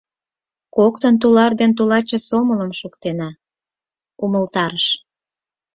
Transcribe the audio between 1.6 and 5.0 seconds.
тулаче сомылым шуктена»,— умылтарыш.